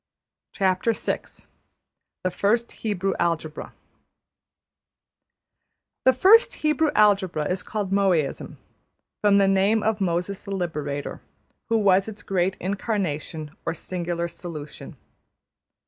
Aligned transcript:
\chapter{The 0.53 1.47
First 2.31 2.71
Hebrew 2.71 3.13
Algebra} 3.19 3.71
The 6.05 6.13
first 6.13 6.53
Hebrew 6.65 6.89
algebra 6.95 7.45
is 7.47 7.61
called 7.61 7.91
Mosaism, 7.91 8.57
from 9.21 9.37
the 9.37 9.47
name 9.47 9.83
of 9.83 10.01
Moses 10.01 10.45
the 10.45 10.55
Liberator, 10.55 11.21
who 11.69 11.77
was 11.77 12.07
its 12.07 12.23
great 12.23 12.57
Incarnation, 12.59 13.51
or 13.63 13.75
Singular 13.75 14.27
Solution. 14.27 14.97